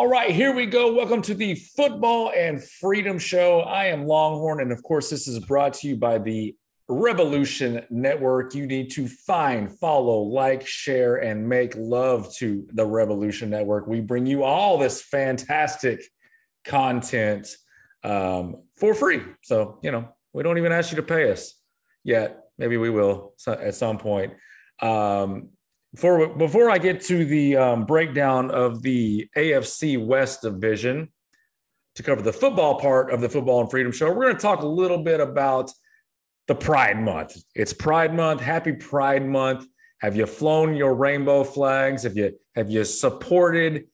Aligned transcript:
All 0.00 0.08
right, 0.08 0.30
here 0.30 0.54
we 0.54 0.64
go. 0.64 0.94
Welcome 0.94 1.20
to 1.20 1.34
the 1.34 1.56
Football 1.76 2.32
and 2.34 2.64
Freedom 2.64 3.18
Show. 3.18 3.60
I 3.60 3.84
am 3.88 4.06
Longhorn, 4.06 4.62
and 4.62 4.72
of 4.72 4.82
course, 4.82 5.10
this 5.10 5.28
is 5.28 5.40
brought 5.40 5.74
to 5.74 5.88
you 5.88 5.94
by 5.94 6.16
the 6.16 6.56
Rebelution 6.88 7.84
Network. 7.90 8.54
You 8.54 8.66
need 8.66 8.90
to 8.92 9.06
find, 9.06 9.78
follow, 9.78 10.22
like, 10.22 10.66
share, 10.66 11.16
and 11.16 11.46
make 11.46 11.74
love 11.76 12.34
to 12.36 12.66
the 12.72 12.82
Rebelution 12.82 13.48
Network. 13.48 13.86
We 13.88 14.00
bring 14.00 14.24
you 14.24 14.42
all 14.42 14.78
this 14.78 15.02
fantastic 15.02 16.02
content 16.64 17.54
um, 18.02 18.62
for 18.76 18.94
free. 18.94 19.20
So, 19.42 19.80
you 19.82 19.92
know, 19.92 20.08
we 20.32 20.42
don't 20.42 20.56
even 20.56 20.72
ask 20.72 20.92
you 20.92 20.96
to 20.96 21.02
pay 21.02 21.30
us 21.30 21.60
yet. 22.04 22.40
Maybe 22.56 22.78
we 22.78 22.88
will 22.88 23.34
at 23.46 23.74
some 23.74 23.98
point. 23.98 24.32
Um, 24.80 25.50
before 25.94 26.28
before 26.28 26.70
I 26.70 26.78
get 26.78 27.00
to 27.02 27.24
the 27.24 27.56
um, 27.56 27.84
breakdown 27.84 28.50
of 28.50 28.82
the 28.82 29.28
AFC 29.36 30.04
West 30.04 30.42
division 30.42 31.08
to 31.96 32.02
cover 32.02 32.22
the 32.22 32.32
football 32.32 32.78
part 32.78 33.12
of 33.12 33.20
the 33.20 33.28
Football 33.28 33.60
and 33.60 33.70
Freedom 33.70 33.92
Show, 33.92 34.08
we're 34.08 34.24
going 34.24 34.36
to 34.36 34.40
talk 34.40 34.62
a 34.62 34.66
little 34.66 35.02
bit 35.02 35.20
about 35.20 35.72
the 36.46 36.54
Pride 36.54 37.00
Month. 37.00 37.36
It's 37.54 37.72
Pride 37.72 38.14
Month. 38.14 38.40
Happy 38.40 38.72
Pride 38.72 39.26
Month. 39.26 39.66
Have 40.00 40.16
you 40.16 40.26
flown 40.26 40.74
your 40.74 40.94
rainbow 40.94 41.44
flags? 41.44 42.04
Have 42.04 42.16
you 42.16 42.32
have 42.54 42.70
you 42.70 42.84
supported 42.84 43.86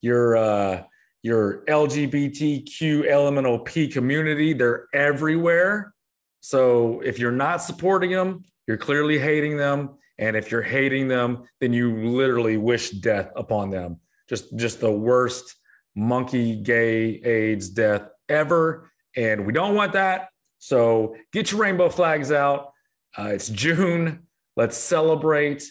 your 0.00 0.36
uh, 0.36 0.82
your 1.22 1.64
LGBTQ 1.66 3.10
LMNOP 3.10 3.92
community? 3.92 4.52
They're 4.52 4.86
everywhere. 4.94 5.92
So 6.40 7.00
if 7.00 7.18
you're 7.18 7.32
not 7.32 7.58
supporting 7.58 8.12
them, 8.12 8.44
you're 8.66 8.78
clearly 8.78 9.18
hating 9.18 9.56
them 9.56 9.98
and 10.20 10.36
if 10.36 10.50
you're 10.50 10.62
hating 10.62 11.08
them, 11.08 11.44
then 11.60 11.72
you 11.72 11.96
literally 11.96 12.58
wish 12.58 12.90
death 12.90 13.30
upon 13.34 13.70
them. 13.70 13.98
Just 14.28 14.56
just 14.56 14.78
the 14.78 14.92
worst 14.92 15.56
monkey 15.96 16.56
gay 16.56 17.20
AIDS 17.24 17.70
death 17.70 18.02
ever. 18.28 18.92
And 19.16 19.46
we 19.46 19.52
don't 19.52 19.74
want 19.74 19.94
that. 19.94 20.28
So 20.58 21.16
get 21.32 21.50
your 21.50 21.62
rainbow 21.62 21.88
flags 21.88 22.30
out. 22.30 22.72
Uh, 23.18 23.30
it's 23.32 23.48
June. 23.48 24.26
Let's 24.56 24.76
celebrate 24.76 25.64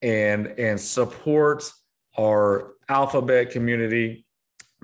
and 0.00 0.46
and 0.46 0.80
support 0.80 1.70
our 2.16 2.74
alphabet 2.88 3.50
community 3.50 4.24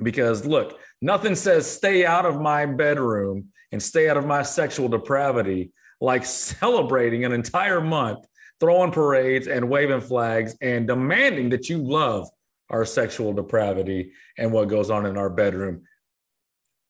because 0.02 0.44
look, 0.44 0.80
nothing 1.00 1.36
says 1.36 1.70
stay 1.70 2.04
out 2.04 2.26
of 2.26 2.40
my 2.40 2.66
bedroom 2.66 3.48
and 3.70 3.80
stay 3.80 4.10
out 4.10 4.16
of 4.16 4.26
my 4.26 4.42
sexual 4.42 4.88
depravity 4.88 5.72
like 6.00 6.26
celebrating 6.26 7.24
an 7.24 7.30
entire 7.30 7.80
month 7.80 8.26
throwing 8.62 8.92
parades 8.92 9.48
and 9.48 9.68
waving 9.68 10.00
flags 10.00 10.56
and 10.60 10.86
demanding 10.86 11.50
that 11.50 11.68
you 11.68 11.78
love 11.78 12.28
our 12.70 12.84
sexual 12.84 13.32
depravity 13.32 14.12
and 14.38 14.52
what 14.52 14.68
goes 14.68 14.88
on 14.88 15.04
in 15.04 15.16
our 15.16 15.28
bedroom. 15.28 15.82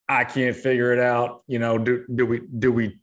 I 0.07 0.25
can't 0.25 0.55
figure 0.55 0.93
it 0.93 0.99
out. 0.99 1.45
You 1.47 1.59
know, 1.59 1.79
do, 1.79 2.05
do 2.15 2.27
we 2.27 2.43
do 2.59 2.71
we 2.71 3.01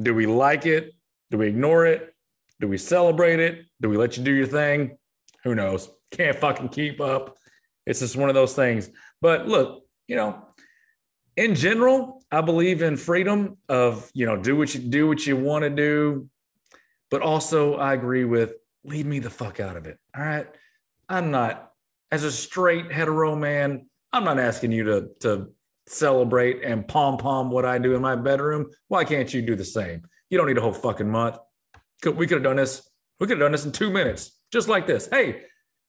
do 0.00 0.14
we 0.14 0.26
like 0.26 0.66
it? 0.66 0.92
Do 1.32 1.38
we 1.38 1.48
ignore 1.48 1.84
it? 1.84 2.14
Do 2.60 2.68
we 2.68 2.78
celebrate 2.78 3.40
it? 3.40 3.64
Do 3.80 3.88
we 3.88 3.96
let 3.96 4.16
you 4.16 4.22
do 4.22 4.30
your 4.30 4.46
thing? 4.46 4.96
Who 5.42 5.56
knows? 5.56 5.90
Can't 6.12 6.38
fucking 6.38 6.68
keep 6.68 7.00
up. 7.00 7.36
It's 7.86 7.98
just 7.98 8.14
one 8.14 8.28
of 8.28 8.36
those 8.36 8.54
things. 8.54 8.88
But 9.20 9.48
look, 9.48 9.82
you 10.06 10.14
know, 10.14 10.46
in 11.36 11.56
general, 11.56 12.22
I 12.30 12.40
believe 12.40 12.82
in 12.82 12.96
freedom 12.96 13.56
of, 13.68 14.08
you 14.14 14.26
know, 14.26 14.36
do 14.36 14.56
what 14.56 14.72
you 14.74 14.80
do 14.80 15.08
what 15.08 15.26
you 15.26 15.36
want 15.36 15.64
to 15.64 15.70
do, 15.70 16.28
but 17.12 17.20
also, 17.20 17.74
I 17.74 17.92
agree 17.92 18.24
with 18.24 18.54
leave 18.84 19.04
me 19.04 19.18
the 19.18 19.28
fuck 19.28 19.60
out 19.60 19.76
of 19.76 19.86
it. 19.86 19.98
All 20.16 20.24
right. 20.24 20.46
I'm 21.10 21.30
not, 21.30 21.70
as 22.10 22.24
a 22.24 22.32
straight 22.32 22.90
hetero 22.90 23.36
man, 23.36 23.86
I'm 24.14 24.24
not 24.24 24.40
asking 24.40 24.72
you 24.72 24.84
to, 24.84 25.08
to 25.20 25.50
celebrate 25.86 26.64
and 26.64 26.88
pom 26.88 27.18
pom 27.18 27.50
what 27.50 27.66
I 27.66 27.76
do 27.76 27.94
in 27.94 28.00
my 28.00 28.16
bedroom. 28.16 28.70
Why 28.88 29.04
can't 29.04 29.32
you 29.32 29.42
do 29.42 29.54
the 29.54 29.64
same? 29.64 30.02
You 30.30 30.38
don't 30.38 30.46
need 30.46 30.56
a 30.56 30.62
whole 30.62 30.72
fucking 30.72 31.08
month. 31.08 31.36
We 32.02 32.26
could 32.26 32.36
have 32.36 32.42
done 32.42 32.56
this. 32.56 32.88
We 33.20 33.26
could 33.26 33.36
have 33.36 33.44
done 33.44 33.52
this 33.52 33.66
in 33.66 33.72
two 33.72 33.90
minutes, 33.90 34.40
just 34.50 34.68
like 34.68 34.86
this. 34.86 35.06
Hey, 35.10 35.42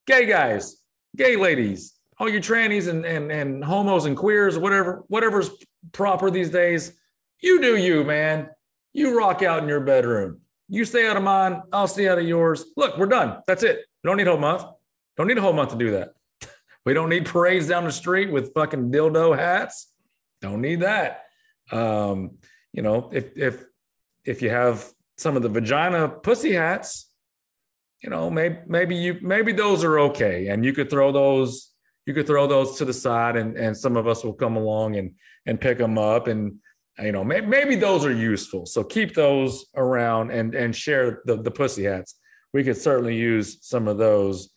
gay 0.05 0.25
guys, 0.25 0.75
gay 1.15 1.37
ladies, 1.37 1.93
all 2.19 2.27
you 2.27 2.41
trannies 2.41 2.89
and, 2.89 3.05
and, 3.05 3.31
and 3.31 3.63
homos 3.63 4.05
and 4.05 4.17
queers, 4.17 4.57
whatever, 4.57 5.05
whatever's 5.07 5.51
proper 5.93 6.29
these 6.29 6.49
days, 6.49 6.99
you 7.39 7.61
do 7.61 7.77
you, 7.77 8.03
man. 8.03 8.49
You 8.91 9.17
rock 9.17 9.41
out 9.41 9.63
in 9.63 9.69
your 9.69 9.79
bedroom. 9.79 10.41
You 10.73 10.85
stay 10.85 11.07
out 11.07 11.17
of 11.17 11.21
mine. 11.21 11.61
I'll 11.71 11.87
stay 11.87 12.09
out 12.09 12.17
of 12.17 12.27
yours. 12.27 12.65
Look, 12.75 12.97
we're 12.97 13.05
done. 13.05 13.43
That's 13.45 13.61
it. 13.61 13.85
We 14.03 14.07
don't 14.07 14.17
need 14.17 14.25
a 14.25 14.31
whole 14.31 14.39
month. 14.39 14.63
Don't 15.15 15.27
need 15.27 15.37
a 15.37 15.41
whole 15.41 15.53
month 15.53 15.69
to 15.69 15.77
do 15.77 15.91
that. 15.91 16.13
We 16.85 16.93
don't 16.93 17.07
need 17.07 17.27
parades 17.27 17.67
down 17.67 17.85
the 17.85 17.91
street 17.93 18.29
with 18.29 18.53
fucking 18.53 18.91
dildo 18.91 19.37
hats. 19.37 19.93
Don't 20.41 20.59
need 20.59 20.81
that. 20.81 21.25
Um, 21.71 22.39
you 22.73 22.81
know, 22.81 23.09
if 23.13 23.37
if 23.37 23.63
if 24.25 24.41
you 24.41 24.49
have 24.49 24.91
some 25.17 25.37
of 25.37 25.43
the 25.43 25.47
vagina 25.47 26.09
pussy 26.09 26.53
hats, 26.53 27.09
you 28.01 28.09
know, 28.09 28.29
maybe 28.29 28.57
maybe 28.67 28.95
you 28.95 29.19
maybe 29.21 29.53
those 29.53 29.83
are 29.85 29.97
okay, 30.09 30.47
and 30.47 30.65
you 30.65 30.73
could 30.73 30.89
throw 30.89 31.13
those 31.13 31.71
you 32.05 32.13
could 32.13 32.27
throw 32.27 32.47
those 32.47 32.77
to 32.79 32.85
the 32.85 32.93
side, 32.93 33.37
and 33.37 33.55
and 33.55 33.77
some 33.77 33.95
of 33.95 34.07
us 34.07 34.23
will 34.25 34.33
come 34.33 34.57
along 34.57 34.97
and 34.97 35.13
and 35.45 35.61
pick 35.61 35.77
them 35.77 35.97
up 35.97 36.27
and 36.27 36.59
you 36.99 37.11
know 37.11 37.23
maybe, 37.23 37.47
maybe 37.47 37.75
those 37.75 38.05
are 38.05 38.13
useful. 38.13 38.65
So 38.65 38.83
keep 38.83 39.15
those 39.15 39.65
around 39.75 40.31
and 40.31 40.53
and 40.55 40.75
share 40.75 41.21
the, 41.25 41.37
the 41.37 41.51
pussy 41.51 41.83
hats. 41.83 42.15
We 42.53 42.63
could 42.63 42.77
certainly 42.77 43.15
use 43.15 43.57
some 43.61 43.87
of 43.87 43.97
those 43.97 44.49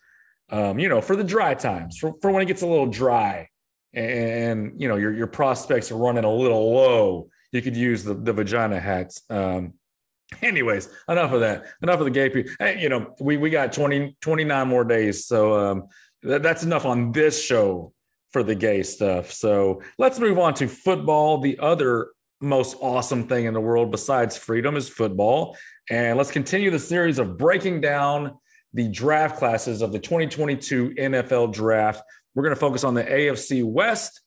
um, 0.51 0.79
you 0.79 0.89
know 0.89 1.01
for 1.01 1.17
the 1.17 1.25
dry 1.25 1.55
times 1.55 1.99
for, 1.99 2.15
for 2.21 2.31
when 2.31 2.43
it 2.43 2.47
gets 2.47 2.63
a 2.63 2.67
little 2.67 2.87
dry 2.87 3.49
and 3.95 4.81
you 4.81 4.89
know 4.89 4.97
your, 4.97 5.13
your 5.13 5.27
prospects 5.27 5.91
are 5.91 5.97
running 5.97 6.25
a 6.25 6.33
little 6.33 6.75
low 6.75 7.29
you 7.53 7.63
could 7.63 7.77
use 7.77 8.05
the, 8.05 8.15
the 8.15 8.33
vagina 8.33 8.79
hats. 8.79 9.23
Um, 9.31 9.75
anyways 10.43 10.89
enough 11.09 11.33
of 11.33 11.41
that. 11.41 11.65
Enough 11.83 12.01
of 12.01 12.05
the 12.05 12.11
gay 12.11 12.29
people 12.29 12.53
hey, 12.59 12.81
you 12.81 12.89
know 12.89 13.15
we, 13.21 13.37
we 13.37 13.51
got 13.51 13.73
20 13.73 14.17
29 14.21 14.69
more 14.69 14.85
days. 14.85 15.27
So 15.27 15.59
um, 15.59 15.87
that, 16.23 16.43
that's 16.43 16.63
enough 16.63 16.85
on 16.85 17.13
this 17.13 17.43
show 17.43 17.93
for 18.33 18.43
the 18.43 18.55
gay 18.55 18.83
stuff. 18.83 19.33
So 19.33 19.83
let's 19.99 20.19
move 20.19 20.39
on 20.39 20.55
to 20.55 20.69
football. 20.69 21.39
The 21.39 21.59
other 21.59 22.09
most 22.41 22.77
awesome 22.81 23.27
thing 23.27 23.47
in 23.47 23.55
the 23.55 23.61
world 23.61 23.91
besides 23.91 24.37
freedom 24.37 24.77
is 24.77 24.89
football. 24.89 25.57
And 25.91 26.19
let's 26.19 26.31
continue 26.31 26.71
the 26.71 26.79
series 26.79 27.19
of 27.19 27.37
breaking 27.37 27.81
down 27.81 28.39
the 28.75 28.89
draft 28.89 29.39
classes 29.39 29.81
of 29.83 29.93
the 29.93 29.99
2022 29.99 30.91
NFL 30.91 31.53
draft. 31.53 32.03
We're 32.35 32.43
going 32.43 32.55
to 32.55 32.61
focus 32.61 32.85
on 32.85 32.95
the 32.95 33.05
AFC 33.05 33.65
West. 33.65 34.21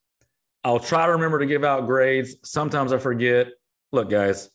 I'll 0.64 0.80
try 0.80 1.06
to 1.06 1.14
remember 1.14 1.40
to 1.40 1.46
give 1.46 1.64
out 1.64 1.86
grades. 1.86 2.36
Sometimes 2.44 2.92
I 2.92 2.98
forget. 2.98 3.48
Look, 3.92 4.09
guys, 4.09 4.50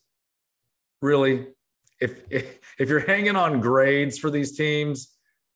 really, 1.00 1.46
if, 2.00 2.20
if, 2.30 2.58
if 2.78 2.88
you're 2.88 3.00
hanging 3.00 3.36
on 3.36 3.60
grades 3.60 4.18
for 4.18 4.30
these 4.30 4.56
teams, 4.56 5.14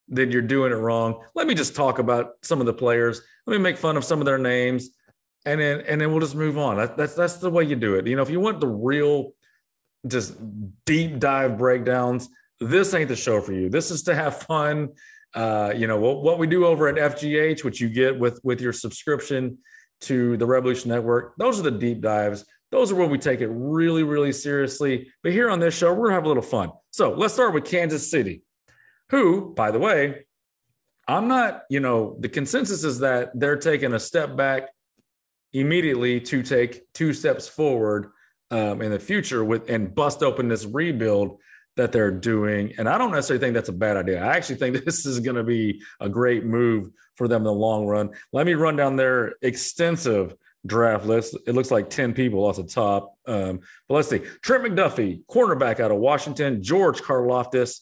then 0.09 0.31
you're 0.31 0.43
doing 0.43 0.73
it 0.73 0.77
wrong. 0.77 1.23
Let 1.35 1.47
me 1.47 1.55
just 1.55 1.75
talk 1.75 1.99
about 1.99 2.33
some 2.43 2.61
of 2.61 2.67
the 2.67 2.73
players. 2.73 3.21
Let 3.47 3.57
me 3.57 3.63
make 3.63 3.77
fun 3.77 3.97
of 3.97 4.05
some 4.05 4.21
of 4.21 4.25
their 4.25 4.39
names 4.39 4.91
and 5.45 5.61
then 5.61 5.81
and 5.83 6.01
then 6.01 6.11
we'll 6.11 6.21
just 6.21 6.35
move 6.35 6.59
on. 6.59 6.77
That, 6.77 6.97
that's 6.97 7.15
that's 7.15 7.37
the 7.37 7.51
way 7.51 7.65
you 7.65 7.77
do 7.77 7.95
it. 7.95 8.07
You 8.07 8.17
know, 8.17 8.23
if 8.23 8.31
you 8.31 8.41
want 8.41 8.61
the 8.61 8.69
real, 8.69 9.33
just 10.07 10.37
deep 10.85 11.19
dive 11.19 11.59
breakdowns, 11.59 12.29
this 12.61 12.95
ain't 12.95 13.09
the 13.09 13.17
show 13.17 13.41
for 13.41 13.53
you. 13.53 13.69
This 13.69 13.91
is 13.91 14.03
to 14.05 14.15
have 14.15 14.43
fun. 14.43 14.91
Uh, 15.35 15.73
you 15.77 15.87
know 15.87 15.99
what, 15.99 16.23
what 16.23 16.39
we 16.39 16.47
do 16.47 16.65
over 16.65 16.89
at 16.89 16.97
FGH, 16.97 17.65
which 17.65 17.81
you 17.81 17.89
get 17.89 18.19
with 18.19 18.41
with 18.43 18.61
your 18.61 18.73
subscription 18.73 19.59
to 20.01 20.37
the 20.37 20.47
Rebelution 20.47 20.87
Network. 20.87 21.35
Those 21.37 21.59
are 21.59 21.65
the 21.65 21.71
deep 21.71 22.01
dives. 22.01 22.45
Those 22.71 22.93
are 22.93 22.97
where 22.97 23.09
we 23.09 23.19
take 23.19 23.41
it 23.41 23.49
really, 23.49 24.03
really 24.03 24.33
seriously. 24.33 25.11
But 25.23 25.33
here 25.33 25.49
on 25.49 25.59
this 25.59 25.77
show, 25.77 25.93
we're 25.93 26.07
gonna 26.07 26.15
have 26.15 26.25
a 26.25 26.29
little 26.29 26.43
fun. 26.43 26.71
So 26.91 27.13
let's 27.13 27.35
start 27.35 27.55
with 27.55 27.65
Kansas 27.65 28.11
City, 28.11 28.43
who, 29.11 29.55
by 29.55 29.71
the 29.71 29.79
way, 29.79 30.27
I'm 31.07 31.29
not. 31.29 31.63
You 31.71 31.81
know, 31.81 32.17
the 32.21 32.29
consensus 32.29 32.85
is 32.85 32.99
that 33.01 33.31
they're 33.35 33.57
taking 33.57 33.95
a 33.95 33.99
step 33.99 34.37
back 34.37 34.69
immediately 35.53 36.21
to 36.21 36.43
take 36.43 36.93
two 36.93 37.13
steps 37.13 37.49
forward 37.49 38.11
um, 38.51 38.83
in 38.83 38.91
the 38.91 38.99
future 38.99 39.45
with 39.45 39.69
and 39.69 39.95
bust 39.95 40.23
open 40.23 40.49
this 40.49 40.65
rebuild 40.65 41.39
that 41.77 41.93
they're 41.93 42.11
doing. 42.11 42.75
And 42.77 42.89
I 42.89 42.99
don't 42.99 43.13
necessarily 43.13 43.41
think 43.41 43.55
that's 43.55 43.69
a 43.69 43.73
bad 43.73 43.97
idea. 43.97 44.23
I 44.23 44.37
actually 44.37 44.57
think 44.57 44.85
this 44.85 45.07
is 45.07 45.21
going 45.21 45.37
to 45.37 45.45
be 45.45 45.81
a 46.01 46.09
great 46.09 46.45
move 46.45 46.91
for 47.17 47.29
them 47.29 47.43
in 47.43 47.45
the 47.45 47.53
long 47.53 47.87
run. 47.87 48.11
Let 48.33 48.47
me 48.47 48.55
run 48.55 48.77
down 48.77 48.97
their 48.97 49.35
extensive 49.43 50.35
draft 50.67 51.07
list. 51.07 51.37
It 51.47 51.55
looks 51.55 51.71
like 51.71 51.89
10 51.89 52.15
people 52.15 52.45
off 52.45 52.57
the 52.57 52.65
top. 52.65 53.15
Um, 53.27 53.61
but 53.89 53.95
let's 53.95 54.09
see. 54.09 54.23
Trent 54.43 54.65
McDuffie, 54.65 55.25
cornerback 55.27 55.81
out 55.81 55.91
of 55.91 55.99
Washington, 55.99 56.63
George 56.63 57.01
Karlaftis, 57.01 57.81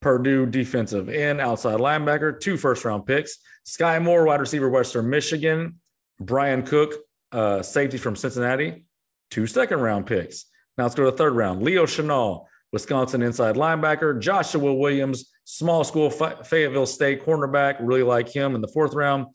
Purdue 0.00 0.46
defensive 0.46 1.08
end, 1.08 1.40
outside 1.40 1.80
linebacker, 1.80 2.38
two 2.38 2.56
first 2.56 2.84
round 2.84 3.06
picks. 3.06 3.38
Skyy 3.66 4.02
Moore, 4.02 4.24
wide 4.24 4.40
receiver, 4.40 4.68
Western 4.68 5.08
Michigan, 5.10 5.80
Bryan 6.20 6.62
Cook, 6.62 6.94
uh, 7.32 7.62
safety 7.62 7.98
from 7.98 8.16
Cincinnati, 8.16 8.84
two 9.30 9.46
second 9.46 9.80
round 9.80 10.06
picks. 10.06 10.46
Now 10.78 10.84
let's 10.84 10.94
go 10.94 11.04
to 11.04 11.10
the 11.10 11.16
third 11.16 11.34
round. 11.34 11.62
Leo 11.62 11.86
Chenal, 11.86 12.46
Wisconsin 12.72 13.22
inside 13.22 13.56
linebacker. 13.56 14.20
Joshua 14.20 14.74
Williams, 14.74 15.30
small 15.44 15.84
school 15.84 16.10
Fayetteville 16.10 16.86
State 16.86 17.24
cornerback. 17.24 17.76
Really 17.80 18.02
like 18.02 18.28
him 18.28 18.54
in 18.54 18.60
the 18.60 18.68
fourth 18.68 18.94
round. 18.94 19.26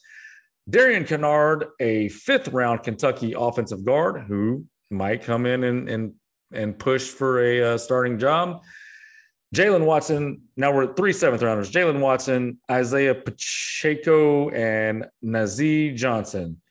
Darian 0.70 1.04
Kinnard, 1.04 1.68
a 1.80 2.10
fifth 2.10 2.50
round 2.50 2.84
Kentucky 2.84 3.34
offensive 3.38 3.84
guard 3.84 4.26
who 4.28 4.66
might 4.90 5.24
come 5.24 5.46
in 5.46 5.64
and 5.64 5.90
and, 5.90 6.14
and 6.54 6.78
push 6.78 7.08
for 7.08 7.44
a 7.44 7.74
uh, 7.74 7.78
starting 7.78 8.20
job. 8.20 8.62
Jaylen 9.56 9.86
Watson. 9.86 10.44
Now 10.56 10.74
we're 10.74 10.84
at 10.84 10.96
three 10.96 11.12
seventh 11.12 11.42
rounders. 11.42 11.72
Jaylen 11.72 12.00
Watson, 12.00 12.60
Isaiah 12.70 13.16
Pacheco, 13.16 14.50
and 14.50 15.08
Nazeeh 15.24 15.96
Johnson. 15.96 16.62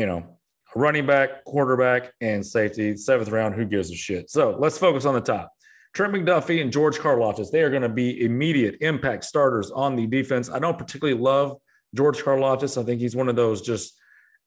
You 0.00 0.06
know, 0.06 0.38
running 0.74 1.04
back, 1.04 1.44
quarterback, 1.44 2.14
and 2.22 2.44
safety. 2.44 2.96
Seventh 2.96 3.28
round. 3.28 3.54
Who 3.54 3.66
gives 3.66 3.90
a 3.90 3.94
shit? 3.94 4.30
So 4.30 4.56
let's 4.58 4.78
focus 4.78 5.04
on 5.04 5.12
the 5.12 5.20
top. 5.20 5.52
Trent 5.92 6.14
McDuffie 6.14 6.62
and 6.62 6.72
George 6.72 6.96
Karlaftis. 6.96 7.50
They 7.50 7.60
are 7.60 7.68
going 7.68 7.82
to 7.82 7.90
be 7.90 8.24
immediate 8.24 8.78
impact 8.80 9.24
starters 9.24 9.70
on 9.70 9.96
the 9.96 10.06
defense. 10.06 10.48
I 10.48 10.58
don't 10.58 10.78
particularly 10.78 11.20
love 11.20 11.58
George 11.94 12.22
Karlaftis. 12.22 12.80
I 12.80 12.84
think 12.86 12.98
he's 12.98 13.14
one 13.14 13.28
of 13.28 13.36
those 13.36 13.60
just 13.60 13.92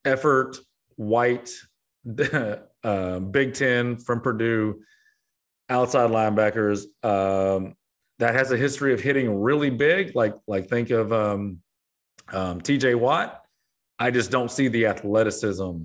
effort 0.05 0.57
white 0.95 1.51
uh, 2.83 3.19
Big 3.19 3.53
Ten 3.53 3.97
from 3.97 4.21
Purdue 4.21 4.81
outside 5.69 6.09
linebackers 6.09 6.85
um, 7.03 7.75
that 8.17 8.33
has 8.33 8.51
a 8.51 8.57
history 8.57 8.91
of 8.91 9.01
hitting 9.01 9.39
really 9.39 9.69
big. 9.69 10.15
Like 10.15 10.33
like 10.47 10.67
think 10.67 10.89
of 10.89 11.13
um, 11.13 11.59
um, 12.31 12.59
T.J. 12.59 12.95
Watt. 12.95 13.42
I 14.03 14.11
just 14.11 14.31
don't 14.31 14.51
see 14.51 14.67
the 14.67 14.87
athleticism 14.87 15.83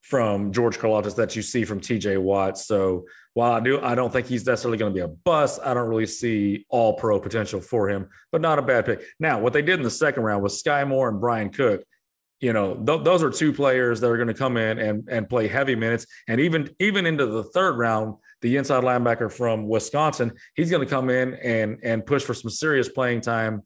from 0.00 0.52
George 0.52 0.78
Karlaftis 0.78 1.16
that 1.16 1.34
you 1.34 1.42
see 1.42 1.64
from 1.64 1.80
TJ 1.80 2.16
Watt. 2.22 2.56
So 2.58 3.06
while 3.34 3.50
I 3.50 3.58
do, 3.58 3.82
I 3.82 3.96
don't 3.96 4.12
think 4.12 4.28
he's 4.28 4.46
necessarily 4.46 4.78
going 4.78 4.92
to 4.92 4.94
be 4.94 5.02
a 5.02 5.08
bust. 5.08 5.58
I 5.64 5.74
don't 5.74 5.88
really 5.88 6.06
see 6.06 6.64
all 6.68 6.94
pro 6.94 7.18
potential 7.18 7.60
for 7.60 7.88
him, 7.90 8.08
but 8.30 8.40
not 8.40 8.60
a 8.60 8.62
bad 8.62 8.86
pick. 8.86 9.02
Now, 9.18 9.40
what 9.40 9.52
they 9.52 9.62
did 9.62 9.80
in 9.80 9.82
the 9.82 9.90
second 9.90 10.22
round 10.22 10.44
was 10.44 10.62
Skyy 10.62 10.86
Moore 10.86 11.08
and 11.08 11.20
Bryan 11.20 11.50
Cook. 11.50 11.82
You 12.38 12.52
know, 12.52 12.76
th- 12.76 13.02
those 13.02 13.24
are 13.24 13.30
two 13.30 13.52
players 13.52 13.98
that 14.00 14.08
are 14.08 14.16
going 14.16 14.28
to 14.28 14.34
come 14.34 14.56
in 14.56 14.78
and 14.78 15.08
and 15.08 15.28
play 15.28 15.48
heavy 15.48 15.74
minutes, 15.74 16.06
and 16.28 16.40
even 16.40 16.70
even 16.78 17.04
into 17.04 17.26
the 17.26 17.42
third 17.42 17.78
round, 17.78 18.14
the 18.42 18.58
inside 18.58 18.84
linebacker 18.84 19.32
from 19.32 19.66
Wisconsin, 19.66 20.34
he's 20.54 20.70
going 20.70 20.86
to 20.86 20.90
come 20.90 21.10
in 21.10 21.34
and 21.34 21.78
and 21.82 22.06
push 22.06 22.22
for 22.22 22.34
some 22.34 22.50
serious 22.50 22.88
playing 22.88 23.22
time 23.22 23.62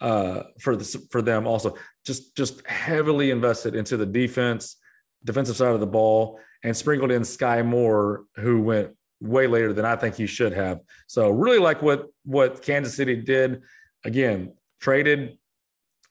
uh, 0.00 0.44
for 0.60 0.76
the 0.76 1.06
for 1.10 1.22
them. 1.22 1.46
Also, 1.46 1.76
just 2.06 2.36
just 2.36 2.66
heavily 2.66 3.30
invested 3.30 3.74
into 3.74 3.96
the 3.96 4.06
defense 4.06 4.76
defensive 5.24 5.56
side 5.56 5.74
of 5.74 5.80
the 5.80 5.86
ball, 5.86 6.40
and 6.62 6.76
sprinkled 6.76 7.10
in 7.10 7.22
Skyy 7.22 7.64
Moore, 7.64 8.24
who 8.36 8.60
went 8.60 8.96
way 9.20 9.46
later 9.46 9.72
than 9.72 9.84
I 9.84 9.96
think 9.96 10.16
he 10.16 10.26
should 10.26 10.52
have. 10.52 10.80
So 11.06 11.30
really 11.30 11.58
like 11.58 11.82
what 11.82 12.06
what 12.24 12.62
Kansas 12.62 12.94
City 12.94 13.16
did. 13.16 13.62
Again, 14.04 14.54
traded 14.80 15.38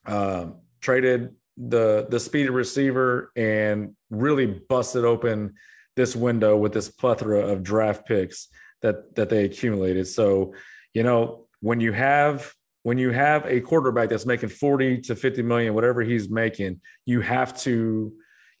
um, 0.06 0.56
traded 0.80 1.34
the 1.56 2.06
the 2.08 2.20
speedy 2.20 2.50
receiver 2.50 3.32
and 3.36 3.94
really 4.10 4.46
busted 4.46 5.04
open 5.04 5.54
this 5.96 6.14
window 6.14 6.56
with 6.56 6.72
this 6.72 6.88
plethora 6.88 7.40
of 7.40 7.62
draft 7.62 8.06
picks 8.06 8.48
that 8.82 9.14
that 9.16 9.28
they 9.28 9.44
accumulated. 9.44 10.06
So, 10.06 10.54
you 10.94 11.02
know, 11.02 11.46
when 11.60 11.80
you 11.80 11.92
have 11.92 12.54
when 12.82 12.98
you 12.98 13.10
have 13.10 13.46
a 13.46 13.60
quarterback 13.60 14.08
that's 14.08 14.26
making 14.26 14.48
40 14.48 15.02
to 15.02 15.16
50 15.16 15.42
million, 15.42 15.74
whatever 15.74 16.02
he's 16.02 16.30
making, 16.30 16.80
you 17.04 17.20
have 17.20 17.56
to 17.62 18.12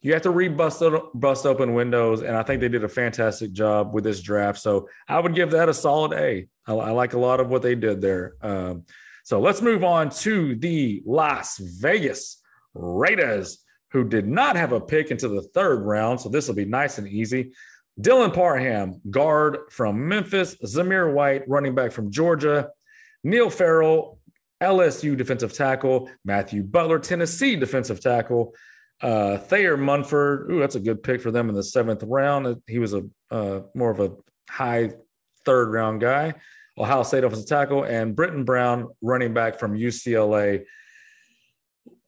you 0.02 0.14
have 0.14 0.22
to 0.22 0.30
rebust 0.30 1.10
bust 1.14 1.44
open 1.44 1.74
windows, 1.74 2.22
and 2.22 2.34
I 2.34 2.42
think 2.42 2.60
they 2.60 2.70
did 2.70 2.84
a 2.84 2.88
fantastic 2.88 3.52
job 3.52 3.92
with 3.92 4.02
this 4.04 4.22
draft. 4.22 4.58
So 4.58 4.88
I 5.06 5.20
would 5.20 5.34
give 5.34 5.50
that 5.50 5.68
a 5.68 5.74
solid 5.74 6.14
A. 6.14 6.46
I, 6.66 6.72
I 6.72 6.90
like 6.90 7.12
a 7.12 7.18
lot 7.18 7.38
of 7.38 7.48
what 7.48 7.60
they 7.60 7.74
did 7.74 8.00
there. 8.00 8.34
Um, 8.40 8.84
so 9.24 9.40
let's 9.40 9.60
move 9.60 9.84
on 9.84 10.08
to 10.10 10.56
the 10.56 11.02
Las 11.04 11.58
Vegas 11.58 12.42
Raiders, 12.72 13.62
who 13.90 14.08
did 14.08 14.26
not 14.26 14.56
have 14.56 14.72
a 14.72 14.80
pick 14.80 15.10
into 15.10 15.28
the 15.28 15.42
third 15.42 15.84
round. 15.84 16.20
So 16.20 16.30
this 16.30 16.48
will 16.48 16.54
be 16.54 16.64
nice 16.64 16.96
and 16.96 17.06
easy. 17.06 17.52
Dylan 18.00 18.32
Parham, 18.32 19.02
guard 19.10 19.58
from 19.70 20.08
Memphis. 20.08 20.56
Zamir 20.64 21.12
White, 21.12 21.46
running 21.46 21.74
back 21.74 21.92
from 21.92 22.10
Georgia. 22.10 22.70
Neil 23.24 23.50
Farrell, 23.50 24.18
LSU 24.62 25.16
defensive 25.16 25.52
tackle. 25.52 26.10
Matthew 26.24 26.62
Butler, 26.62 26.98
Tennessee 26.98 27.56
defensive 27.56 28.00
tackle. 28.00 28.54
Uh, 29.00 29.38
Thayer 29.38 29.76
Munford, 29.76 30.50
ooh, 30.50 30.60
that's 30.60 30.74
a 30.74 30.80
good 30.80 31.02
pick 31.02 31.22
for 31.22 31.30
them 31.30 31.48
in 31.48 31.54
the 31.54 31.62
seventh 31.62 32.02
round. 32.02 32.60
He 32.66 32.78
was 32.78 32.92
a 32.92 33.04
uh, 33.30 33.60
more 33.74 33.90
of 33.90 34.00
a 34.00 34.12
high 34.48 34.90
third 35.44 35.70
round 35.70 36.00
guy. 36.00 36.34
Ohio 36.78 37.02
State 37.02 37.24
offensive 37.24 37.48
tackle 37.48 37.84
and 37.84 38.14
Brittain 38.14 38.44
Brown, 38.44 38.88
running 39.00 39.32
back 39.32 39.58
from 39.58 39.76
UCLA. 39.76 40.64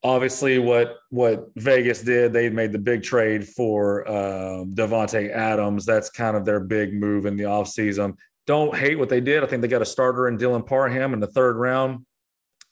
Obviously, 0.02 0.58
what 0.58 0.96
what 1.10 1.48
Vegas 1.56 2.02
did, 2.02 2.32
they 2.32 2.50
made 2.50 2.72
the 2.72 2.78
big 2.78 3.02
trade 3.02 3.46
for 3.46 4.06
um, 4.08 4.74
Davante 4.74 5.30
Adams. 5.30 5.86
That's 5.86 6.10
kind 6.10 6.36
of 6.36 6.44
their 6.44 6.60
big 6.60 6.92
move 6.92 7.24
in 7.24 7.36
the 7.36 7.44
offseason. 7.44 8.16
Don't 8.46 8.76
hate 8.76 8.98
what 8.98 9.08
they 9.08 9.20
did. 9.20 9.42
I 9.42 9.46
think 9.46 9.62
they 9.62 9.68
got 9.68 9.82
a 9.82 9.86
starter 9.86 10.28
in 10.28 10.38
Dylan 10.38 10.66
Parham 10.66 11.12
in 11.14 11.20
the 11.20 11.26
third 11.26 11.56
round. 11.56 12.04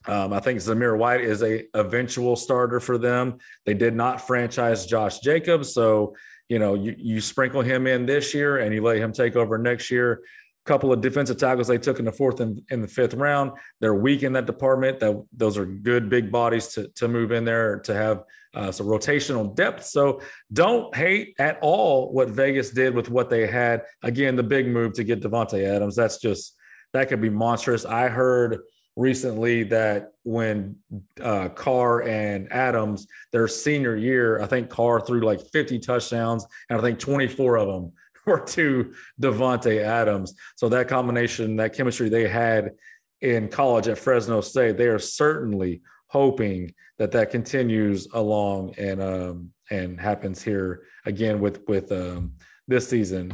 Um, 0.07 0.33
I 0.33 0.41
think 0.41 0.61
Zamir 0.61 0.97
White 0.97 1.21
is 1.21 1.43
a 1.43 1.65
eventual 1.75 2.35
starter 2.35 2.81
for 2.81 2.97
them. 2.97 3.39
They 3.67 3.75
did 3.75 3.95
not 3.95 4.27
franchise 4.27 4.87
Josh 4.87 5.21
Jacobs, 5.21 5.75
so 5.75 6.17
you 6.49 6.59
know 6.59 6.75
you, 6.75 6.95
you 6.99 7.21
sprinkle 7.21 7.61
him 7.61 7.87
in 7.87 8.07
this 8.07 8.33
year 8.33 8.59
and 8.59 8.75
you 8.75 8.83
let 8.83 8.97
him 8.97 9.13
take 9.13 9.37
over 9.37 9.59
next 9.59 9.91
year. 9.91 10.23
Couple 10.71 10.93
of 10.93 11.01
defensive 11.01 11.37
tackles 11.37 11.67
they 11.67 11.79
took 11.79 11.99
in 11.99 12.05
the 12.05 12.13
fourth 12.13 12.39
and 12.39 12.63
in 12.71 12.81
the 12.81 12.87
fifth 12.87 13.15
round. 13.15 13.51
They're 13.81 13.97
weak 13.97 14.23
in 14.23 14.33
that 14.35 14.47
department. 14.47 15.01
That 15.01 15.21
those 15.37 15.59
are 15.59 15.67
good 15.67 16.09
big 16.09 16.31
bodies 16.31 16.69
to 16.75 16.87
to 16.87 17.09
move 17.09 17.33
in 17.33 17.45
there 17.45 17.81
to 17.81 17.93
have 17.93 18.23
uh, 18.55 18.71
some 18.71 18.87
rotational 18.87 19.53
depth. 19.53 19.85
So 19.85 20.21
don't 20.53 20.95
hate 20.95 21.35
at 21.41 21.59
all 21.61 22.13
what 22.13 22.29
Vegas 22.29 22.71
did 22.71 22.95
with 22.95 23.11
what 23.11 23.29
they 23.29 23.49
had. 23.49 23.83
Again, 24.05 24.37
the 24.37 24.45
big 24.45 24.69
move 24.69 24.93
to 24.93 25.03
get 25.03 25.21
Davante 25.21 25.61
Adams. 25.65 25.97
That's 25.97 26.19
just 26.19 26.55
that 26.93 27.09
could 27.09 27.21
be 27.21 27.31
monstrous. 27.31 27.85
I 27.85 28.07
heard 28.07 28.61
recently 28.95 29.65
that 29.65 30.13
when 30.23 30.77
uh, 31.21 31.49
Carr 31.49 32.03
and 32.03 32.47
Adams, 32.53 33.09
their 33.33 33.49
senior 33.49 33.97
year, 33.97 34.41
I 34.41 34.47
think 34.47 34.71
Carr 34.71 35.01
threw 35.01 35.23
like 35.23 35.41
50 35.53 35.81
touchdowns, 35.81 36.47
and 36.69 36.79
I 36.79 36.81
think 36.81 37.01
24 37.01 37.57
of 37.57 37.67
them 37.67 37.93
were 38.27 38.41
to 38.41 38.93
Davante 39.21 39.83
Adams. 39.83 40.35
So 40.57 40.69
that 40.69 40.89
combination, 40.89 41.57
that 41.57 41.75
chemistry 41.75 42.09
they 42.09 42.29
had 42.29 42.73
in 43.21 43.49
college 43.49 43.89
at 43.89 43.99
Fresno 43.99 44.41
State, 44.41 44.77
they 44.77 44.87
are 44.87 44.99
certainly 44.99 45.83
hoping 46.09 46.75
that 46.99 47.13
that 47.13 47.31
continues 47.31 48.09
along 48.13 48.75
and 48.77 49.03
um, 49.03 49.51
and 49.71 50.01
happens 50.01 50.43
here 50.43 50.83
again 51.07 51.41
with 51.41 51.63
with 51.69 51.91
um, 51.93 52.33
this 52.67 52.89
season. 52.89 53.33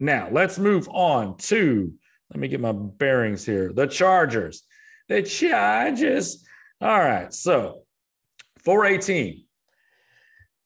Now 0.00 0.28
let's 0.30 0.58
move 0.58 0.88
on 0.88 1.36
to 1.38 1.92
let 2.30 2.40
me 2.40 2.48
get 2.48 2.60
my 2.60 2.72
bearings 2.72 3.44
here. 3.44 3.72
The 3.72 3.86
Chargers. 3.86 4.62
The 5.08 5.22
Chargers. 5.22 6.44
All 6.80 6.98
right. 6.98 7.32
So 7.32 7.82
for 8.64 8.84
a 8.84 8.98
team 8.98 9.44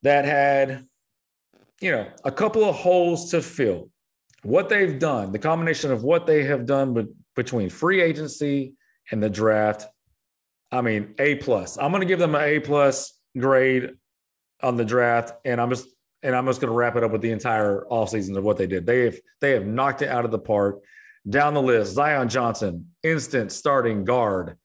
that 0.03 0.25
had, 0.25 0.87
you 1.83 1.91
know, 1.91 2.07
a 2.25 2.31
couple 2.31 2.65
of 2.65 2.77
holes 2.77 3.31
to 3.33 3.43
fill, 3.43 3.91
what 4.45 4.69
they've 4.69 4.99
done, 4.99 5.33
the 5.33 5.39
combination 5.39 5.91
of 5.91 6.05
what 6.05 6.27
they 6.27 6.45
have 6.45 6.65
done 6.65 6.95
but 6.95 7.07
between 7.35 7.69
free 7.69 8.01
agency 8.01 8.75
and 9.11 9.23
the 9.23 9.29
draft, 9.29 9.87
I 10.71 10.81
mean, 10.81 11.15
A 11.19 11.35
plus. 11.37 11.77
I'm 11.77 11.91
going 11.91 12.01
to 12.01 12.07
give 12.07 12.19
them 12.19 12.35
an 12.35 12.43
A 12.43 12.61
plus 12.61 13.19
grade 13.37 13.91
on 14.63 14.77
the 14.77 14.85
draft, 14.85 15.35
and 15.45 15.61
I'm 15.61 15.71
just 15.71 15.89
and 16.23 16.37
I'm 16.37 16.47
just 16.47 16.61
going 16.61 16.71
to 16.71 16.77
wrap 16.77 16.95
it 16.95 17.03
up 17.03 17.11
with 17.11 17.21
the 17.21 17.33
entire 17.33 17.85
offseason 17.91 18.37
of 18.37 18.45
what 18.45 18.57
they 18.57 18.69
did. 18.69 18.87
They 18.87 19.01
have 19.07 19.17
they 19.41 19.51
have 19.51 19.67
knocked 19.67 20.03
it 20.03 20.09
out 20.09 20.25
of 20.25 20.31
the 20.31 20.39
park. 20.39 20.83
Down 21.29 21.55
the 21.55 21.63
list, 21.63 21.95
Zion 21.95 22.29
Johnson, 22.29 22.93
instant 23.03 23.53
starting 23.53 24.05
guard 24.05 24.57